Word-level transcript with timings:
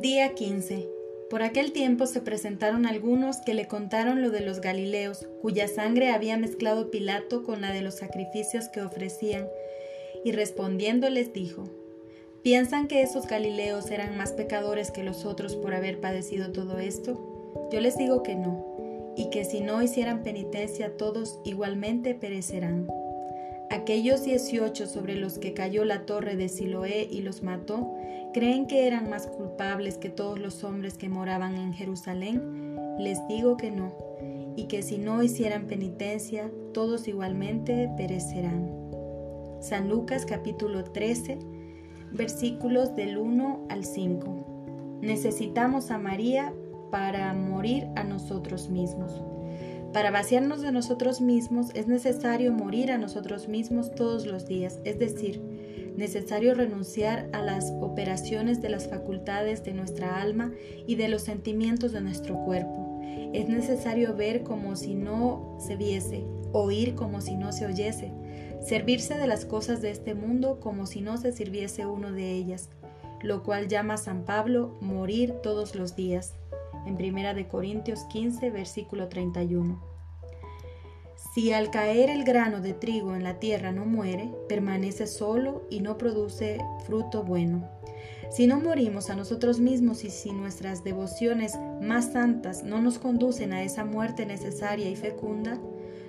Día 0.00 0.32
15. 0.32 0.88
Por 1.28 1.42
aquel 1.42 1.72
tiempo 1.72 2.06
se 2.06 2.20
presentaron 2.20 2.86
algunos 2.86 3.38
que 3.38 3.52
le 3.52 3.66
contaron 3.66 4.22
lo 4.22 4.30
de 4.30 4.42
los 4.42 4.60
Galileos, 4.60 5.26
cuya 5.42 5.66
sangre 5.66 6.12
había 6.12 6.36
mezclado 6.36 6.92
Pilato 6.92 7.42
con 7.42 7.62
la 7.62 7.72
de 7.72 7.82
los 7.82 7.96
sacrificios 7.96 8.68
que 8.68 8.80
ofrecían, 8.80 9.48
y 10.24 10.30
respondiendo 10.30 11.10
les 11.10 11.32
dijo, 11.32 11.64
¿Piensan 12.44 12.86
que 12.86 13.02
esos 13.02 13.26
Galileos 13.26 13.90
eran 13.90 14.16
más 14.16 14.30
pecadores 14.30 14.92
que 14.92 15.02
los 15.02 15.24
otros 15.24 15.56
por 15.56 15.74
haber 15.74 15.98
padecido 15.98 16.52
todo 16.52 16.78
esto? 16.78 17.68
Yo 17.72 17.80
les 17.80 17.98
digo 17.98 18.22
que 18.22 18.36
no, 18.36 19.12
y 19.16 19.30
que 19.30 19.44
si 19.44 19.62
no 19.62 19.82
hicieran 19.82 20.22
penitencia 20.22 20.96
todos 20.96 21.40
igualmente 21.44 22.14
perecerán. 22.14 22.86
Aquellos 23.70 24.22
dieciocho 24.22 24.86
sobre 24.86 25.16
los 25.16 25.38
que 25.38 25.54
cayó 25.54 25.84
la 25.84 26.06
torre 26.06 26.36
de 26.36 26.48
Siloé 26.48 27.08
y 27.10 27.20
los 27.22 27.42
mató, 27.42 27.97
¿creen 28.38 28.68
que 28.68 28.86
eran 28.86 29.10
más 29.10 29.26
culpables 29.26 29.98
que 29.98 30.10
todos 30.10 30.38
los 30.38 30.62
hombres 30.62 30.96
que 30.96 31.08
moraban 31.08 31.56
en 31.56 31.72
Jerusalén? 31.72 32.76
Les 32.96 33.18
digo 33.26 33.56
que 33.56 33.72
no, 33.72 33.92
y 34.54 34.68
que 34.68 34.82
si 34.82 34.96
no 34.96 35.24
hicieran 35.24 35.66
penitencia, 35.66 36.48
todos 36.72 37.08
igualmente 37.08 37.90
perecerán. 37.96 38.70
San 39.60 39.88
Lucas 39.88 40.24
capítulo 40.24 40.84
13, 40.84 41.40
versículos 42.12 42.94
del 42.94 43.18
1 43.18 43.66
al 43.70 43.84
5. 43.84 44.98
Necesitamos 45.02 45.90
a 45.90 45.98
María 45.98 46.54
para 46.92 47.34
morir 47.34 47.88
a 47.96 48.04
nosotros 48.04 48.70
mismos. 48.70 49.20
Para 49.92 50.12
vaciarnos 50.12 50.62
de 50.62 50.70
nosotros 50.70 51.20
mismos 51.20 51.70
es 51.74 51.88
necesario 51.88 52.52
morir 52.52 52.92
a 52.92 52.98
nosotros 52.98 53.48
mismos 53.48 53.92
todos 53.96 54.26
los 54.26 54.46
días, 54.46 54.78
es 54.84 55.00
decir, 55.00 55.42
necesario 55.98 56.54
renunciar 56.54 57.28
a 57.32 57.42
las 57.42 57.72
operaciones 57.80 58.62
de 58.62 58.70
las 58.70 58.88
facultades 58.88 59.64
de 59.64 59.74
nuestra 59.74 60.22
alma 60.22 60.52
y 60.86 60.94
de 60.94 61.08
los 61.08 61.22
sentimientos 61.22 61.92
de 61.92 62.00
nuestro 62.00 62.36
cuerpo. 62.44 63.00
Es 63.34 63.48
necesario 63.48 64.14
ver 64.14 64.44
como 64.44 64.76
si 64.76 64.94
no 64.94 65.58
se 65.60 65.76
viese, 65.76 66.24
oír 66.52 66.94
como 66.94 67.20
si 67.20 67.36
no 67.36 67.52
se 67.52 67.66
oyese, 67.66 68.12
servirse 68.64 69.18
de 69.18 69.26
las 69.26 69.44
cosas 69.44 69.82
de 69.82 69.90
este 69.90 70.14
mundo 70.14 70.60
como 70.60 70.86
si 70.86 71.00
no 71.00 71.18
se 71.18 71.32
sirviese 71.32 71.84
uno 71.84 72.12
de 72.12 72.32
ellas, 72.32 72.70
lo 73.20 73.42
cual 73.42 73.66
llama 73.66 73.96
San 73.96 74.24
Pablo 74.24 74.76
morir 74.80 75.34
todos 75.42 75.74
los 75.74 75.96
días 75.96 76.34
en 76.86 76.96
Primera 76.96 77.34
de 77.34 77.48
Corintios 77.48 78.04
15, 78.04 78.50
versículo 78.50 79.08
31. 79.08 79.97
Si 81.34 81.52
al 81.52 81.70
caer 81.70 82.10
el 82.10 82.24
grano 82.24 82.60
de 82.60 82.72
trigo 82.72 83.14
en 83.14 83.22
la 83.22 83.38
tierra 83.38 83.70
no 83.70 83.84
muere, 83.84 84.32
permanece 84.48 85.06
solo 85.06 85.66
y 85.70 85.80
no 85.80 85.98
produce 85.98 86.58
fruto 86.86 87.22
bueno. 87.22 87.68
Si 88.30 88.46
no 88.46 88.60
morimos 88.60 89.08
a 89.08 89.16
nosotros 89.16 89.58
mismos 89.60 90.04
y 90.04 90.10
si 90.10 90.32
nuestras 90.32 90.84
devociones 90.84 91.58
más 91.80 92.12
santas 92.12 92.62
no 92.62 92.80
nos 92.80 92.98
conducen 92.98 93.52
a 93.52 93.62
esa 93.62 93.84
muerte 93.84 94.26
necesaria 94.26 94.90
y 94.90 94.96
fecunda, 94.96 95.58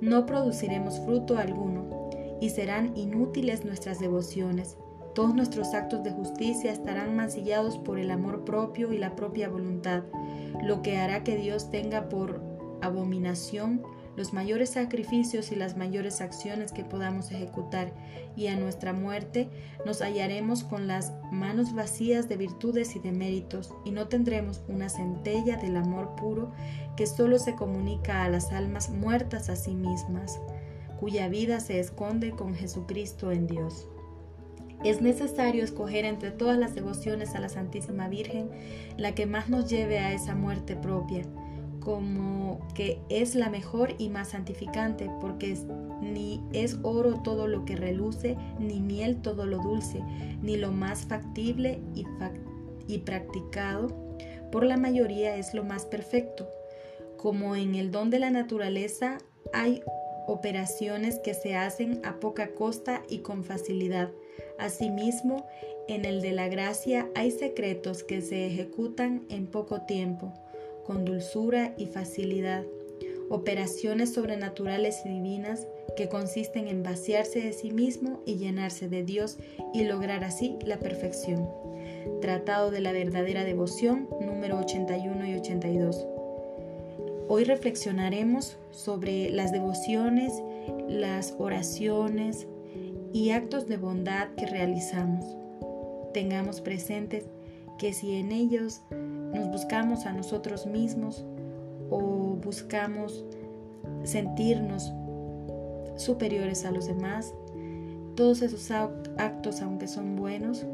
no 0.00 0.26
produciremos 0.26 1.00
fruto 1.00 1.38
alguno 1.38 2.10
y 2.40 2.50
serán 2.50 2.96
inútiles 2.96 3.64
nuestras 3.64 4.00
devociones, 4.00 4.76
todos 5.14 5.34
nuestros 5.34 5.74
actos 5.74 6.02
de 6.02 6.12
justicia 6.12 6.72
estarán 6.72 7.14
mancillados 7.16 7.78
por 7.78 7.98
el 7.98 8.10
amor 8.10 8.44
propio 8.44 8.92
y 8.92 8.98
la 8.98 9.16
propia 9.16 9.48
voluntad, 9.48 10.04
lo 10.62 10.82
que 10.82 10.98
hará 10.98 11.24
que 11.24 11.36
Dios 11.36 11.70
tenga 11.70 12.08
por 12.08 12.40
abominación 12.80 13.82
los 14.16 14.32
mayores 14.32 14.70
sacrificios 14.70 15.52
y 15.52 15.56
las 15.56 15.76
mayores 15.76 16.20
acciones 16.20 16.72
que 16.72 16.84
podamos 16.84 17.30
ejecutar, 17.30 17.92
y 18.36 18.46
a 18.46 18.56
nuestra 18.56 18.92
muerte 18.92 19.48
nos 19.84 20.00
hallaremos 20.02 20.64
con 20.64 20.86
las 20.86 21.12
manos 21.32 21.74
vacías 21.74 22.28
de 22.28 22.36
virtudes 22.36 22.96
y 22.96 22.98
de 22.98 23.12
méritos, 23.12 23.74
y 23.84 23.90
no 23.90 24.08
tendremos 24.08 24.62
una 24.68 24.88
centella 24.88 25.56
del 25.56 25.76
amor 25.76 26.14
puro 26.16 26.52
que 26.96 27.06
solo 27.06 27.38
se 27.38 27.54
comunica 27.54 28.24
a 28.24 28.28
las 28.28 28.52
almas 28.52 28.90
muertas 28.90 29.48
a 29.48 29.56
sí 29.56 29.74
mismas, 29.74 30.38
cuya 30.98 31.28
vida 31.28 31.60
se 31.60 31.80
esconde 31.80 32.30
con 32.30 32.54
Jesucristo 32.54 33.32
en 33.32 33.46
Dios. 33.46 33.88
Es 34.84 35.02
necesario 35.02 35.62
escoger 35.62 36.06
entre 36.06 36.30
todas 36.30 36.58
las 36.58 36.74
devociones 36.74 37.34
a 37.34 37.40
la 37.40 37.50
Santísima 37.50 38.08
Virgen 38.08 38.50
la 38.96 39.14
que 39.14 39.26
más 39.26 39.50
nos 39.50 39.68
lleve 39.68 39.98
a 39.98 40.12
esa 40.14 40.34
muerte 40.34 40.74
propia, 40.74 41.22
como 41.80 42.68
que 42.74 43.00
es 43.08 43.34
la 43.34 43.50
mejor 43.50 43.94
y 43.98 44.08
más 44.08 44.28
santificante, 44.28 45.10
porque 45.20 45.56
ni 46.00 46.42
es 46.52 46.78
oro 46.82 47.22
todo 47.22 47.48
lo 47.48 47.64
que 47.64 47.76
reluce, 47.76 48.36
ni 48.58 48.80
miel 48.80 49.22
todo 49.22 49.46
lo 49.46 49.58
dulce, 49.58 50.02
ni 50.42 50.56
lo 50.56 50.70
más 50.72 51.06
factible 51.06 51.80
y, 51.94 52.98
practicado 52.98 53.88
por 54.50 54.64
la 54.64 54.76
mayoría 54.76 55.36
es 55.36 55.54
lo 55.54 55.64
más 55.64 55.86
perfecto. 55.86 56.48
Como 57.16 57.54
en 57.54 57.74
el 57.74 57.90
don 57.90 58.10
de 58.10 58.18
la 58.18 58.30
naturaleza 58.30 59.18
hay 59.52 59.82
operaciones 60.26 61.18
que 61.20 61.34
se 61.34 61.56
hacen 61.56 62.00
a 62.04 62.18
poca 62.20 62.54
costa 62.54 63.02
y 63.08 63.18
con 63.18 63.44
facilidad. 63.44 64.10
Asimismo, 64.58 65.46
en 65.88 66.04
el 66.04 66.20
de 66.20 66.32
la 66.32 66.48
gracia 66.48 67.08
hay 67.14 67.30
secretos 67.30 68.02
que 68.02 68.20
se 68.20 68.46
ejecutan 68.46 69.24
en 69.28 69.46
poco 69.46 69.82
tiempo, 69.82 70.32
con 70.84 71.04
dulzura 71.04 71.74
y 71.76 71.86
facilidad. 71.86 72.64
Operaciones 73.28 74.12
sobrenaturales 74.12 75.02
y 75.04 75.08
divinas 75.08 75.66
que 75.96 76.08
consisten 76.08 76.68
en 76.68 76.82
vaciarse 76.82 77.40
de 77.40 77.52
sí 77.52 77.70
mismo 77.70 78.22
y 78.26 78.36
llenarse 78.36 78.88
de 78.88 79.04
Dios 79.04 79.38
y 79.72 79.84
lograr 79.84 80.24
así 80.24 80.58
la 80.64 80.78
perfección. 80.78 81.48
Tratado 82.20 82.70
de 82.70 82.80
la 82.80 82.92
verdadera 82.92 83.44
devoción, 83.44 84.08
número 84.20 84.58
81 84.58 85.26
y 85.26 85.34
82. 85.34 86.06
Hoy 87.28 87.44
reflexionaremos 87.44 88.58
sobre 88.72 89.30
las 89.30 89.52
devociones, 89.52 90.32
las 90.88 91.34
oraciones 91.38 92.48
y 93.12 93.30
actos 93.30 93.68
de 93.68 93.76
bondad 93.76 94.30
que 94.36 94.46
realizamos. 94.46 95.24
Tengamos 96.12 96.60
presentes 96.60 97.26
que 97.78 97.92
si 97.92 98.16
en 98.16 98.32
ellos 98.32 98.82
nos 99.32 99.48
buscamos 99.50 100.06
a 100.06 100.12
nosotros 100.12 100.66
mismos 100.66 101.24
o 101.90 102.36
buscamos 102.42 103.24
sentirnos 104.04 104.92
superiores 105.96 106.64
a 106.64 106.70
los 106.70 106.86
demás, 106.86 107.34
todos 108.14 108.42
esos 108.42 108.70
actos, 108.70 109.60
aunque 109.62 109.88
son 109.88 110.16
buenos, 110.16 110.66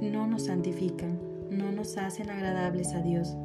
no 0.00 0.26
nos 0.26 0.44
santifican, 0.44 1.18
no 1.50 1.72
nos 1.72 1.96
hacen 1.96 2.30
agradables 2.30 2.94
a 2.94 3.00
Dios. 3.00 3.36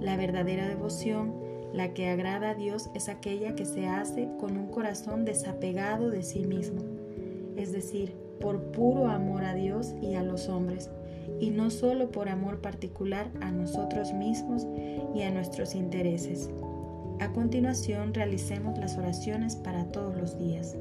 La 0.00 0.16
verdadera 0.16 0.68
devoción 0.68 1.32
la 1.74 1.92
que 1.92 2.08
agrada 2.08 2.50
a 2.50 2.54
Dios 2.54 2.88
es 2.94 3.08
aquella 3.08 3.56
que 3.56 3.64
se 3.64 3.88
hace 3.88 4.28
con 4.38 4.56
un 4.56 4.68
corazón 4.68 5.24
desapegado 5.24 6.08
de 6.08 6.22
sí 6.22 6.46
mismo, 6.46 6.82
es 7.56 7.72
decir, 7.72 8.14
por 8.40 8.70
puro 8.70 9.08
amor 9.08 9.44
a 9.44 9.54
Dios 9.54 9.92
y 10.00 10.14
a 10.14 10.22
los 10.22 10.48
hombres, 10.48 10.88
y 11.40 11.50
no 11.50 11.70
solo 11.70 12.10
por 12.10 12.28
amor 12.28 12.60
particular 12.60 13.30
a 13.40 13.50
nosotros 13.50 14.12
mismos 14.12 14.66
y 15.14 15.22
a 15.22 15.30
nuestros 15.30 15.74
intereses. 15.74 16.50
A 17.20 17.32
continuación 17.32 18.12
realicemos 18.12 18.78
las 18.78 18.98
oraciones 18.98 19.56
para 19.56 19.84
todos 19.86 20.16
los 20.16 20.38
días. 20.38 20.76